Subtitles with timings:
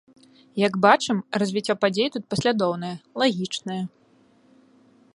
[0.67, 2.93] Як бачым, развіццё падзей тут паслядоўнае,
[3.25, 3.81] лагічнае.